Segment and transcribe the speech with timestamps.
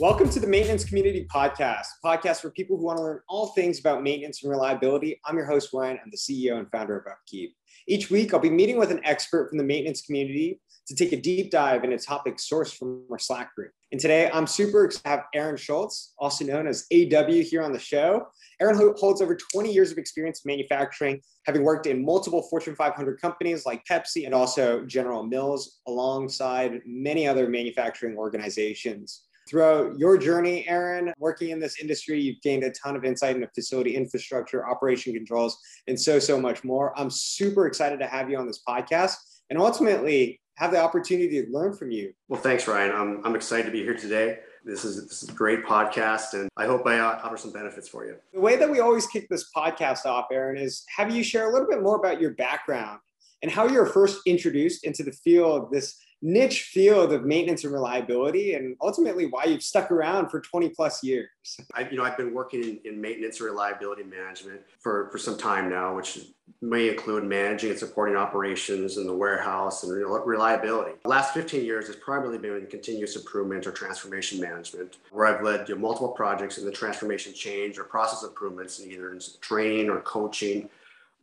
[0.00, 3.78] Welcome to the Maintenance Community Podcast, podcast for people who want to learn all things
[3.78, 5.20] about maintenance and reliability.
[5.24, 6.00] I'm your host, Ryan.
[6.02, 7.54] I'm the CEO and founder of Upkeep.
[7.86, 11.16] Each week, I'll be meeting with an expert from the maintenance community to take a
[11.16, 13.70] deep dive into topic sourced from our Slack group.
[13.92, 17.72] And today, I'm super excited to have Aaron Schultz, also known as AW, here on
[17.72, 18.26] the show.
[18.60, 23.20] Aaron holds over 20 years of experience in manufacturing, having worked in multiple Fortune 500
[23.20, 29.22] companies like Pepsi and also General Mills, alongside many other manufacturing organizations.
[29.48, 33.48] Throughout your journey, Aaron, working in this industry, you've gained a ton of insight into
[33.48, 36.98] facility infrastructure, operation controls, and so, so much more.
[36.98, 39.16] I'm super excited to have you on this podcast
[39.50, 42.12] and ultimately have the opportunity to learn from you.
[42.28, 42.92] Well, thanks, Ryan.
[42.92, 44.38] I'm, I'm excited to be here today.
[44.64, 47.86] This is, this is a great podcast, and I hope I uh, offer some benefits
[47.86, 48.16] for you.
[48.32, 51.52] The way that we always kick this podcast off, Aaron, is have you share a
[51.52, 53.00] little bit more about your background
[53.42, 57.64] and how you were first introduced into the field, of this niche field of maintenance
[57.64, 61.28] and reliability and ultimately why you've stuck around for 20 plus years.
[61.74, 65.36] I, you know i've been working in, in, maintenance and reliability management for, for some
[65.36, 66.20] time now which
[66.62, 69.92] may include managing and supporting operations in the warehouse and
[70.24, 70.92] reliability.
[71.02, 75.44] The last 15 years has primarily been in continuous improvement or transformation management where i've
[75.44, 79.20] led you know, multiple projects in the transformation change or process improvements in either in
[79.42, 80.70] training or coaching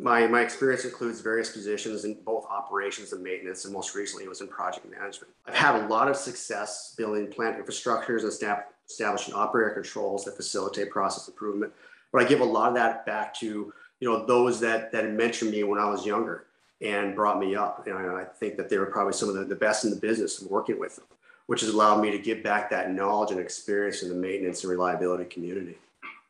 [0.01, 4.29] my, my experience includes various positions in both operations and maintenance, and most recently it
[4.29, 5.31] was in project management.
[5.45, 10.89] I've had a lot of success building plant infrastructures and establishing operator controls that facilitate
[10.89, 11.71] process improvement.
[12.11, 15.51] But I give a lot of that back to you know those that that mentored
[15.51, 16.47] me when I was younger
[16.81, 17.85] and brought me up.
[17.85, 20.41] And I think that they were probably some of the, the best in the business
[20.41, 21.05] working with them,
[21.45, 24.71] which has allowed me to give back that knowledge and experience in the maintenance and
[24.71, 25.77] reliability community.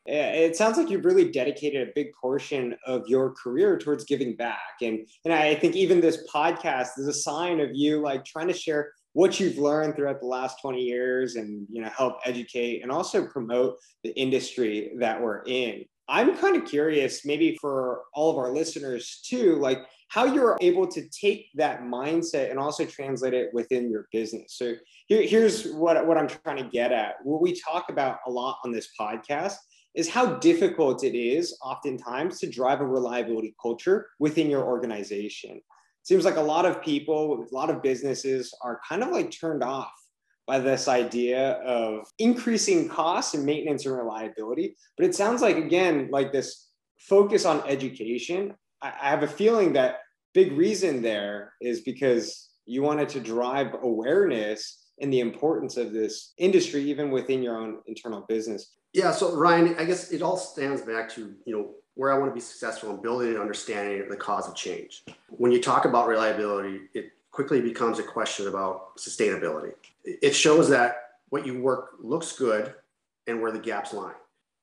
[0.06, 4.60] It sounds like you've really dedicated a big portion of your career towards giving back.
[4.82, 8.54] And, and I think even this podcast is a sign of you like trying to
[8.54, 12.92] share what you've learned throughout the last 20 years and you know help educate and
[12.92, 15.84] also promote the industry that we're in.
[16.08, 20.86] I'm kind of curious, maybe for all of our listeners too, like how you're able
[20.88, 24.56] to take that mindset and also translate it within your business.
[24.58, 24.74] So
[25.08, 27.14] here, here's what, what I'm trying to get at.
[27.24, 29.56] What we talk about a lot on this podcast
[29.96, 35.58] is how difficult it is oftentimes to drive a reliability culture within your organization.
[35.58, 39.32] It seems like a lot of people, a lot of businesses are kind of like
[39.32, 39.92] turned off
[40.48, 44.76] by this idea of increasing costs and maintenance and reliability.
[44.98, 48.54] But it sounds like, again, like this focus on education.
[48.82, 50.00] I, have a feeling that
[50.34, 56.34] big reason there is because you wanted to drive awareness and the importance of this
[56.38, 58.72] industry, even within your own internal business.
[58.94, 59.12] Yeah.
[59.12, 62.36] So Ryan, I guess it all stands back to, you know, where I want to
[62.36, 65.04] be successful in building an understanding of the cause of change.
[65.30, 69.74] When you talk about reliability, it quickly becomes a question about sustainability.
[70.04, 72.74] It shows that what you work looks good
[73.28, 74.14] and where the gaps lie.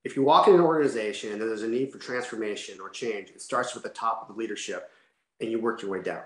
[0.05, 3.43] If you walk in an organization and there's a need for transformation or change, it
[3.43, 4.91] starts with the top of the leadership
[5.41, 6.23] and you work your way down.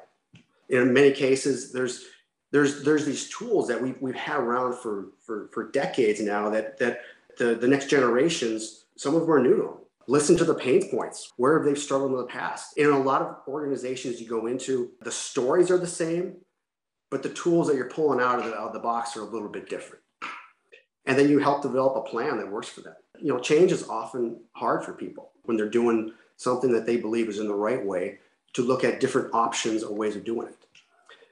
[0.69, 2.07] In many cases, there's
[2.51, 6.79] there's there's these tools that we've, we've had around for, for, for decades now that
[6.79, 7.01] that
[7.39, 9.79] the, the next generations, some of them are new to them.
[10.09, 11.33] Listen to the pain points.
[11.37, 12.77] Where have they struggled in the past?
[12.77, 16.37] In a lot of organizations you go into, the stories are the same,
[17.11, 19.31] but the tools that you're pulling out of the, out of the box are a
[19.31, 20.03] little bit different.
[21.07, 22.95] And then you help develop a plan that works for them.
[23.21, 27.29] You know, change is often hard for people when they're doing something that they believe
[27.29, 28.19] is in the right way
[28.55, 30.57] to look at different options or ways of doing it.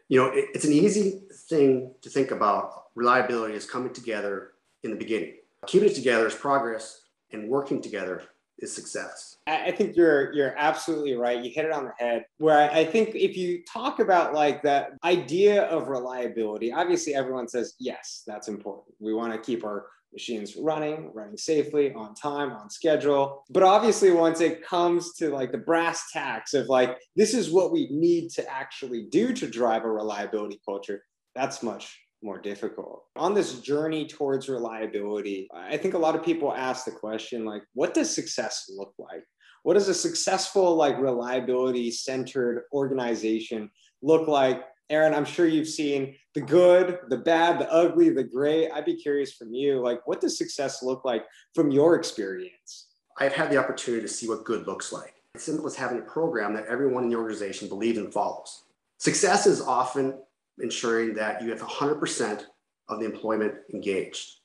[0.08, 4.52] You know, it, it's an easy thing to think about reliability is coming together
[4.82, 5.34] in the beginning
[5.66, 8.22] keeping it together is progress and working together
[8.58, 9.38] is success.
[9.46, 11.42] I think you're you're absolutely right.
[11.42, 12.24] You hit it on the head.
[12.38, 17.74] Where I think if you talk about like that idea of reliability, obviously everyone says
[17.78, 18.94] yes, that's important.
[18.98, 23.44] We want to keep our machines running, running safely, on time, on schedule.
[23.50, 27.72] But obviously, once it comes to like the brass tacks of like this is what
[27.72, 31.04] we need to actually do to drive a reliability culture,
[31.34, 33.04] that's much more difficult.
[33.16, 37.62] On this journey towards reliability, I think a lot of people ask the question like,
[37.74, 39.24] what does success look like?
[39.62, 43.70] What does a successful, like reliability centered organization
[44.02, 44.64] look like?
[44.88, 48.70] Aaron, I'm sure you've seen the good, the bad, the ugly, the great.
[48.70, 51.24] I'd be curious from you, like, what does success look like
[51.54, 52.88] from your experience?
[53.18, 55.14] I've had the opportunity to see what good looks like.
[55.34, 58.64] It's simple as having a program that everyone in the organization believes and follows.
[58.98, 60.18] Success is often
[60.62, 62.44] ensuring that you have 100%
[62.88, 64.40] of the employment engaged.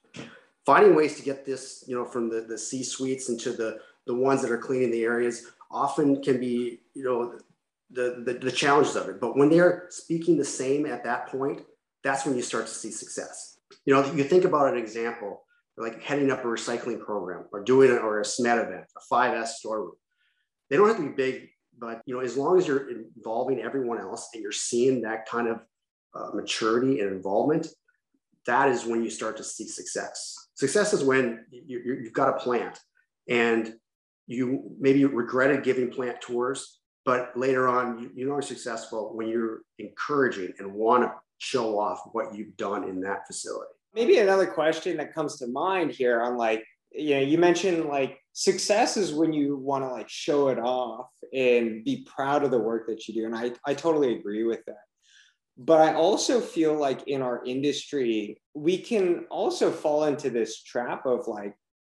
[0.65, 4.15] Finding ways to get this, you know, from the, the C suites into the, the
[4.15, 7.37] ones that are cleaning the areas often can be, you know,
[7.91, 9.19] the, the, the challenges of it.
[9.19, 11.61] But when they're speaking the same at that point,
[12.03, 13.57] that's when you start to see success.
[13.85, 15.41] You know, you think about an example
[15.77, 19.47] like heading up a recycling program or doing it or a SMED event, a 5S
[19.47, 19.93] storeroom.
[20.69, 23.99] They don't have to be big, but you know, as long as you're involving everyone
[23.99, 25.59] else and you're seeing that kind of
[26.15, 27.67] uh, maturity and involvement,
[28.45, 30.49] that is when you start to see success.
[30.53, 32.79] Success is when you, you've got a plant
[33.27, 33.73] and
[34.27, 39.27] you maybe regretted giving plant tours, but later on you, you know are successful when
[39.27, 43.71] you're encouraging and want to show off what you've done in that facility.
[43.93, 48.19] Maybe another question that comes to mind here on like, you know, you mentioned like
[48.33, 52.59] success is when you want to like show it off and be proud of the
[52.59, 53.25] work that you do.
[53.25, 54.75] And I, I totally agree with that.
[55.57, 61.05] But I also feel like in our industry, we can also fall into this trap
[61.05, 61.55] of like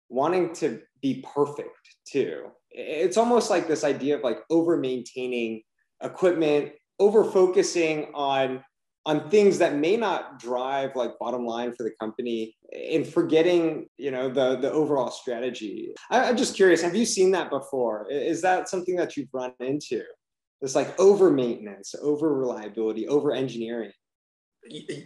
[0.10, 1.72] wanting to be perfect
[2.08, 2.52] too.
[2.70, 5.64] It's almost like this idea of like over maintaining
[6.04, 8.64] equipment, over focusing on
[9.08, 14.12] on things that may not drive like bottom line for the company and forgetting you
[14.12, 15.94] know the the overall strategy.
[16.12, 18.08] I, am just curious have you seen that before?
[18.12, 20.04] Is that something that you've run into
[20.62, 23.92] this like over maintenance over reliability over engineering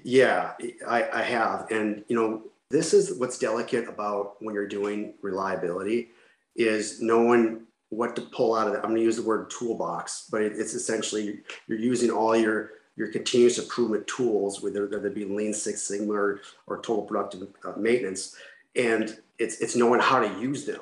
[0.04, 0.54] yeah
[0.88, 6.10] I, I have and you know this is what's delicate about when you're doing reliability
[6.56, 10.28] is knowing what to pull out of it i'm going to use the word toolbox
[10.32, 15.54] but it's essentially you're using all your your continuous improvement tools, whether they be Lean
[15.54, 18.36] Six Sigma or, or total productive uh, maintenance,
[18.76, 20.82] and it's it's knowing how to use them.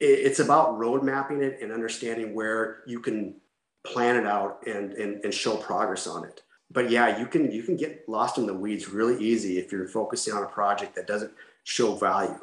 [0.00, 3.36] It, it's about road mapping it and understanding where you can
[3.84, 6.42] plan it out and, and and show progress on it.
[6.70, 9.88] But yeah, you can you can get lost in the weeds really easy if you're
[9.88, 11.32] focusing on a project that doesn't
[11.64, 12.38] show value.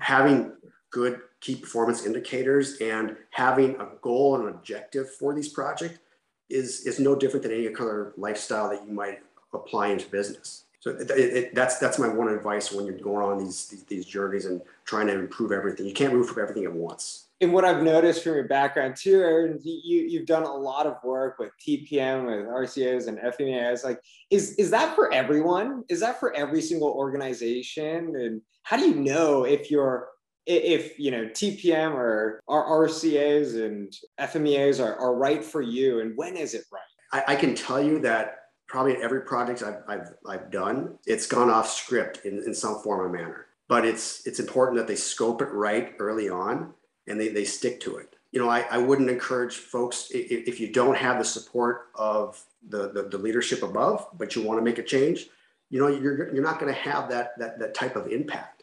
[0.00, 0.52] Having
[0.90, 5.98] good key performance indicators and having a goal and an objective for these projects
[6.48, 9.20] is is no different than any other lifestyle that you might
[9.52, 10.64] apply into business.
[10.80, 14.06] So it, it, that's that's my one advice when you're going on these, these, these
[14.06, 15.86] journeys and trying to improve everything.
[15.86, 17.27] You can't move improve everything at once.
[17.40, 20.96] And what I've noticed from your background too, Aaron, you you've done a lot of
[21.04, 23.84] work with TPM, with RCAs and FMEAs.
[23.84, 24.00] Like,
[24.30, 25.84] is is that for everyone?
[25.88, 28.16] Is that for every single organization?
[28.16, 30.08] And how do you know if you're
[30.46, 36.16] if you know TPM or our RCAs and FMEAs are, are right for you, and
[36.16, 36.82] when is it right?
[37.12, 41.48] I, I can tell you that probably every project I've, I've, I've done, it's gone
[41.48, 43.46] off script in, in some form or manner.
[43.68, 46.72] But it's it's important that they scope it right early on
[47.08, 48.14] and they, they stick to it.
[48.32, 52.42] You know, I, I wouldn't encourage folks if, if you don't have the support of
[52.68, 55.28] the, the, the leadership above, but you want to make a change,
[55.70, 58.58] you know, you're, you're not going to have that, that, that type of impact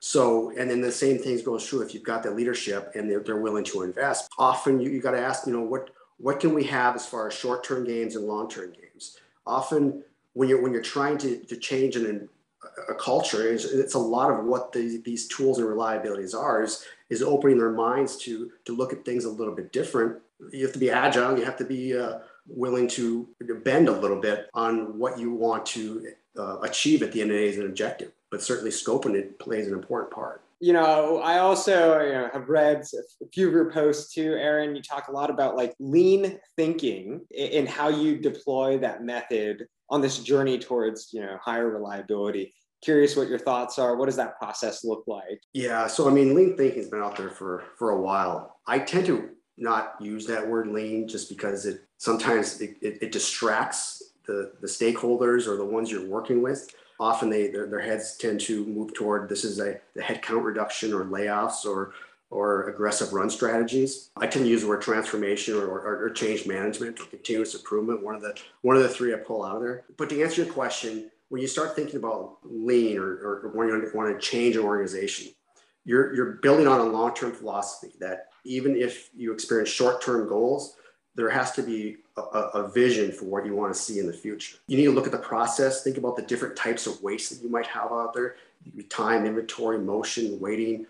[0.00, 3.20] so, and then the same things goes true if you've got the leadership and they're,
[3.20, 4.30] they're willing to invest.
[4.38, 7.28] Often you, you got to ask, you know, what what can we have as far
[7.28, 9.18] as short-term gains and long-term gains?
[9.46, 10.02] Often
[10.32, 12.28] when you're when you're trying to, to change an,
[12.88, 16.84] a culture, it's, it's a lot of what the, these tools and reliabilities are is,
[17.10, 20.20] is opening their minds to to look at things a little bit different.
[20.52, 21.38] You have to be agile.
[21.38, 23.28] You have to be uh, willing to
[23.64, 27.36] bend a little bit on what you want to uh, achieve at the end of
[27.36, 30.42] the day as an objective but certainly scoping it plays an important part.
[30.60, 32.82] You know, I also you know, have read
[33.22, 34.74] a few of your posts too, Aaron.
[34.74, 40.00] You talk a lot about like lean thinking and how you deploy that method on
[40.00, 42.54] this journey towards you know higher reliability.
[42.82, 43.96] Curious what your thoughts are.
[43.96, 45.40] What does that process look like?
[45.52, 48.60] Yeah, so I mean, lean thinking has been out there for for a while.
[48.66, 53.12] I tend to not use that word lean just because it sometimes it, it, it
[53.12, 58.16] distracts the the stakeholders or the ones you're working with often they their, their heads
[58.16, 61.92] tend to move toward this is a the headcount reduction or layoffs or
[62.30, 64.10] or aggressive run strategies.
[64.16, 68.02] I tend to use the word transformation or, or, or, change management or continuous improvement.
[68.02, 69.84] One of the one of the three I pull out of there.
[69.96, 73.90] But to answer your question, when you start thinking about lean or, or when you
[73.94, 75.32] want to change an organization,
[75.84, 80.76] you're you're building on a long-term philosophy that even if you experience short-term goals,
[81.14, 84.12] there has to be a, a, vision for what you want to see in the
[84.12, 84.56] future.
[84.68, 87.42] You need to look at the process, think about the different types of waste that
[87.42, 88.36] you might have out there,
[88.88, 90.86] time, inventory, motion, waiting,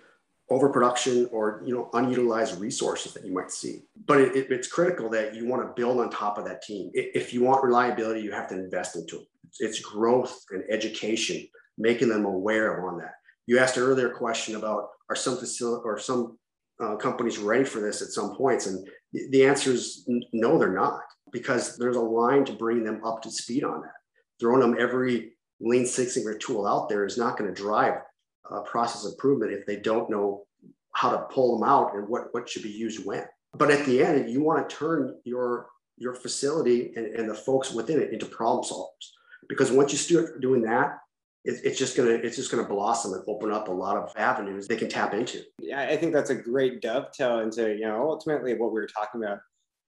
[0.51, 3.83] overproduction, or you know unutilized resources that you might see.
[4.07, 6.91] But it, it, it's critical that you want to build on top of that team.
[6.95, 9.27] If you want reliability, you have to invest into it.
[9.61, 13.15] It's growth and education, making them aware of on that.
[13.47, 16.39] You asked an earlier question about are some facility or some
[16.81, 18.67] uh, companies ready for this at some points?
[18.67, 21.01] And the answer is no, they're not,
[21.33, 23.93] because there's a line to bring them up to speed on that.
[24.39, 27.95] Throwing them every Lean Six Sigma tool out there is not going to drive
[28.51, 30.45] uh, process improvement if they don't know
[30.93, 33.25] how to pull them out and what, what should be used when.
[33.55, 37.73] But at the end, you want to turn your your facility and, and the folks
[37.73, 39.11] within it into problem solvers.
[39.49, 40.99] Because once you start doing that,
[41.45, 44.67] it, it's just gonna it's just gonna blossom and open up a lot of avenues
[44.67, 45.43] they can tap into.
[45.61, 49.23] Yeah, I think that's a great dovetail into you know ultimately what we were talking
[49.23, 49.39] about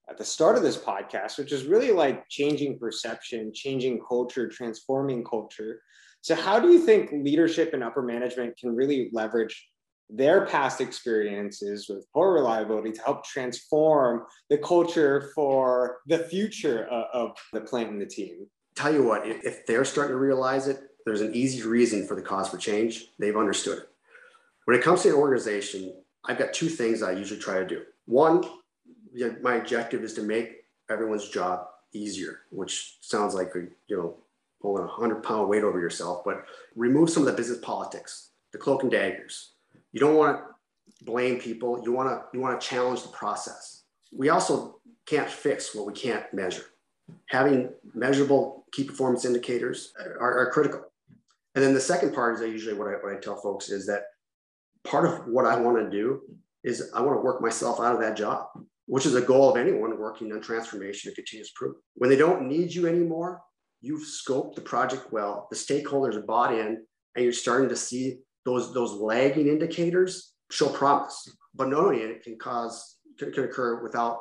[0.09, 5.23] at the start of this podcast, which is really like changing perception, changing culture, transforming
[5.23, 5.81] culture.
[6.21, 9.69] So, how do you think leadership and upper management can really leverage
[10.09, 17.31] their past experiences with poor reliability to help transform the culture for the future of,
[17.53, 18.45] the plant and the team?
[18.75, 22.21] Tell you what, if they're starting to realize it, there's an easy reason for the
[22.21, 23.07] cause for change.
[23.19, 23.89] They've understood it.
[24.65, 25.93] When it comes to an organization,
[26.25, 27.81] I've got two things I usually try to do.
[28.05, 28.43] One,
[29.41, 34.15] my objective is to make everyone's job easier, which sounds like you know
[34.61, 38.57] pulling a hundred pound weight over yourself, but remove some of the business politics, the
[38.57, 39.53] cloak and daggers.
[39.91, 41.81] You don't want to blame people.
[41.83, 43.83] You want to you want to challenge the process.
[44.11, 46.65] We also can't fix what we can't measure.
[47.27, 50.83] Having measurable key performance indicators are, are critical.
[51.55, 53.85] And then the second part is I usually what I, what I tell folks is
[53.87, 54.03] that
[54.83, 56.21] part of what I want to do
[56.63, 58.47] is I want to work myself out of that job,
[58.91, 61.81] which is a goal of anyone working on transformation and continuous improvement.
[61.93, 63.39] When they don't need you anymore,
[63.79, 66.83] you've scoped the project well, the stakeholders are bought in,
[67.15, 71.25] and you're starting to see those, those lagging indicators show promise.
[71.55, 74.17] But knowing it can cause, can, can occur without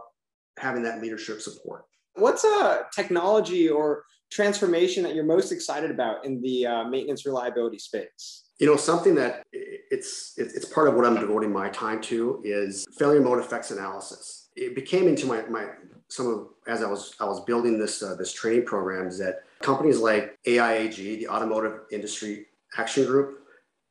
[0.56, 1.86] having that leadership support.
[2.14, 7.80] What's a technology or transformation that you're most excited about in the uh, maintenance reliability
[7.80, 8.44] space?
[8.60, 12.86] You know, something that it's it's part of what I'm devoting my time to is
[12.96, 14.39] failure mode effects analysis.
[14.56, 15.66] It became into my my
[16.08, 19.98] some of as I was I was building this uh, this training programs that companies
[19.98, 23.40] like AIAG, the Automotive Industry Action Group,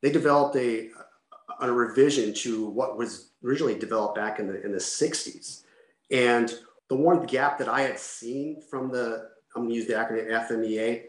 [0.02, 0.90] they developed a
[1.62, 5.64] a revision to what was originally developed back in the in the 60s.
[6.12, 6.54] And
[6.90, 10.30] the one gap that I had seen from the I'm going to use the acronym
[10.30, 11.04] FMEA,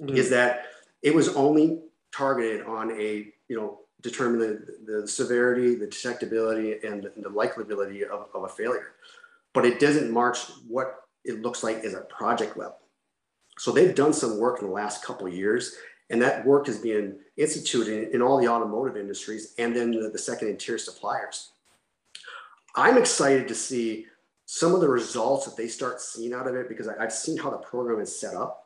[0.00, 0.16] mm-hmm.
[0.16, 0.66] is that
[1.02, 1.80] it was only
[2.14, 8.26] targeted on a, you know, determine the, the severity, the detectability, and the likability of,
[8.34, 8.92] of a failure.
[9.52, 12.78] But it doesn't march what it looks like as a project level.
[13.58, 15.76] So they've done some work in the last couple of years,
[16.10, 20.08] and that work has been instituted in, in all the automotive industries and then the,
[20.08, 21.52] the second and tier suppliers.
[22.74, 24.06] I'm excited to see
[24.46, 27.36] some of the results that they start seeing out of it because I, have seen
[27.36, 28.62] how the program is set up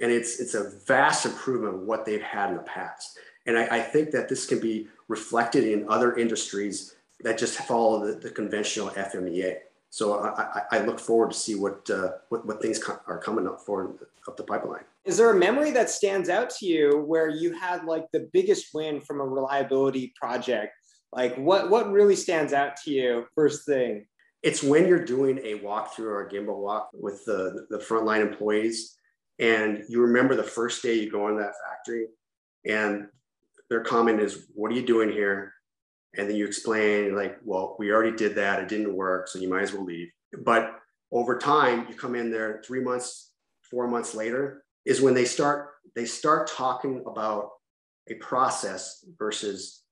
[0.00, 3.66] and it's it's a vast improvement of what they've had in the past and I,
[3.76, 8.30] I think that this can be reflected in other industries that just follow the, the
[8.30, 13.18] conventional fmea so I, I, look forward to see what, uh, what, what things are
[13.18, 13.94] coming up for
[14.28, 14.82] up the pipeline.
[15.06, 18.74] Is there a memory that stands out to you where you had like the biggest
[18.74, 20.74] win from a reliability project?
[21.12, 24.06] Like what what really stands out to you first thing?
[24.46, 28.96] it's when you're doing a walkthrough or a gemba walk with the, the frontline employees
[29.38, 32.06] and you remember the first day you go in that factory
[32.64, 33.08] and
[33.70, 35.52] their comment is what are you doing here?
[36.16, 38.60] And then you explain like well we already did that.
[38.60, 40.08] It didn't work so you might as well leave.
[40.44, 40.78] But
[41.12, 43.32] over time you come in there three months
[43.70, 47.50] four months later is when they start they start talking about
[48.08, 49.82] a process versus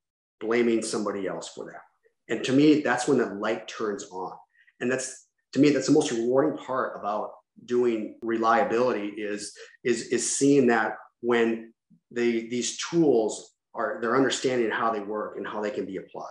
[0.41, 1.83] blaming somebody else for that.
[2.29, 4.33] And to me that's when the light turns on.
[4.81, 7.33] And that's to me that's the most rewarding part about
[7.65, 9.53] doing reliability is
[9.85, 11.73] is is seeing that when
[12.11, 16.29] they these tools are they're understanding how they work and how they can be applied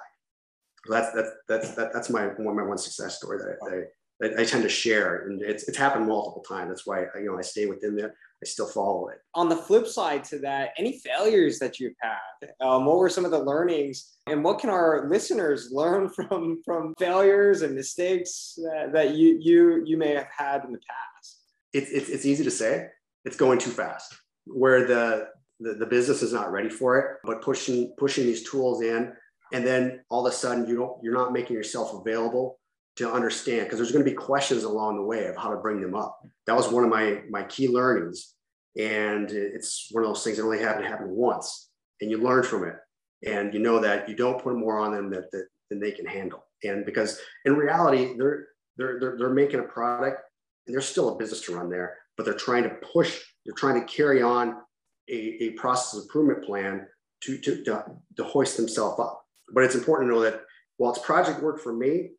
[0.86, 3.84] so that's that's that's that, that's my one my one success story that I,
[4.20, 7.38] that I, tend to share and it's, it's happened multiple times that's why you know
[7.38, 9.20] I stay within there I still follow it.
[9.36, 12.50] On the flip side to that, any failures that you've had?
[12.60, 16.94] Um, what were some of the learnings, and what can our listeners learn from from
[17.00, 21.40] failures and mistakes that, that you you you may have had in the past?
[21.72, 22.88] It's it's, it's easy to say.
[23.24, 24.14] It's going too fast.
[24.46, 25.28] Where the,
[25.64, 29.14] the the business is not ready for it, but pushing pushing these tools in,
[29.54, 32.60] and then all of a sudden you don't you're not making yourself available
[32.96, 35.82] to understand because there's going to be questions along the way of how to bring
[35.82, 36.20] them up.
[36.46, 38.34] That was one of my my key learnings,
[38.78, 41.70] and it's one of those things that only happened happen once,
[42.02, 42.76] and you learn from it,
[43.26, 46.06] and you know that you don't put more on them that, that than they can
[46.06, 46.46] handle.
[46.64, 50.22] And because in reality, they're they're they're, they're making a product,
[50.68, 53.80] and there's still a business to run there, but they're trying to push, they're trying
[53.80, 54.58] to carry on
[55.10, 56.88] a, a process improvement plan
[57.24, 57.86] to, to, to,
[58.18, 59.26] to hoist themselves up.
[59.54, 60.42] But it's important to know that
[60.78, 62.12] while it's project work for me,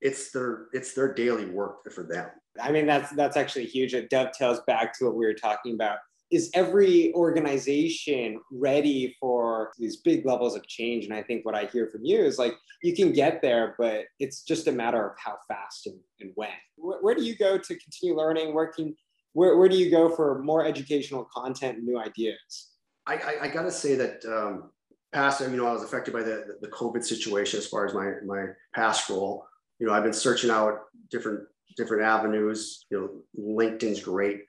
[0.00, 2.28] it's their it's their daily work for them.
[2.60, 3.94] I mean, that's that's actually huge.
[3.94, 5.98] It dovetails back to what we were talking about.
[6.30, 11.06] Is every organization ready for these big levels of change?
[11.06, 14.04] And I think what I hear from you is like you can get there, but
[14.20, 16.50] it's just a matter of how fast and, and when.
[16.76, 18.54] Where, where do you go to continue learning?
[18.54, 18.94] Where can
[19.38, 22.72] where, where do you go for more educational content and new ideas?
[23.06, 24.70] I, I, I got to say that um,
[25.12, 28.14] past, you know, I was affected by the, the COVID situation as far as my,
[28.26, 29.46] my past role.
[29.78, 31.40] You know, I've been searching out different
[31.76, 32.84] different avenues.
[32.90, 34.40] You know, LinkedIn's great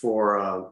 [0.00, 0.62] for uh,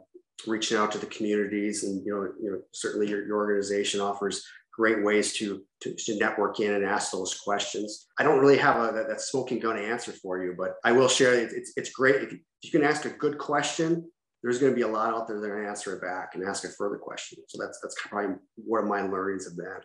[0.49, 4.45] reaching out to the communities, and you know, you know, certainly your, your organization offers
[4.77, 8.07] great ways to, to, to network in and ask those questions.
[8.19, 11.09] I don't really have a, that, that smoking gun answer for you, but I will
[11.09, 11.53] share it.
[11.53, 14.05] It's, it's great if you, if you can ask a good question
[14.47, 16.35] there's going to be a lot out there that are going to answer it back
[16.35, 17.39] and ask a further question.
[17.49, 19.81] So that's that's probably one of my learnings of that.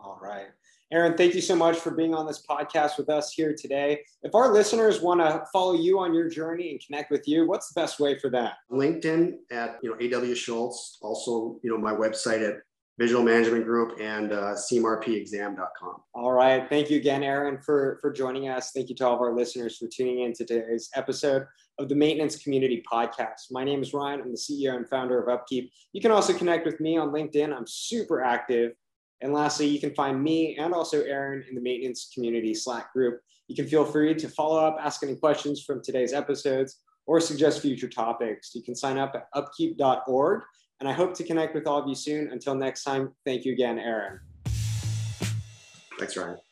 [0.00, 0.46] All right.
[0.92, 4.00] Aaron, thank you so much for being on this podcast with us here today.
[4.22, 7.72] If our listeners want to follow you on your journey and connect with you, what's
[7.72, 8.54] the best way for that?
[8.70, 10.96] LinkedIn at you know AW Schultz.
[11.02, 12.60] Also, you know my website at
[12.98, 15.96] Visual Management Group and uh, CMRPexam.com.
[16.14, 16.66] All right.
[16.68, 18.72] Thank you again, Aaron, for, for joining us.
[18.72, 21.46] Thank you to all of our listeners for tuning in to today's episode
[21.78, 23.50] of the Maintenance Community Podcast.
[23.50, 24.22] My name is Ryan.
[24.22, 25.70] I'm the CEO and founder of Upkeep.
[25.92, 27.54] You can also connect with me on LinkedIn.
[27.54, 28.72] I'm super active.
[29.20, 33.20] And lastly, you can find me and also Aaron in the Maintenance Community Slack group.
[33.48, 37.60] You can feel free to follow up, ask any questions from today's episodes, or suggest
[37.60, 38.54] future topics.
[38.54, 40.42] You can sign up at upkeep.org
[40.80, 42.28] and I hope to connect with all of you soon.
[42.30, 44.20] Until next time, thank you again, Aaron.
[45.98, 46.45] Thanks, Ryan.